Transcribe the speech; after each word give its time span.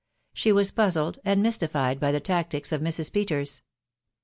She 0.33 0.51
was 0.51 0.71
puzzled 0.71 1.19
and 1.23 1.43
mystified 1.43 1.99
by 1.99 2.11
the 2.11 2.19
tactics 2.19 2.71
of 2.71 2.81
Mrs. 2.81 3.13
Peters. 3.13 3.61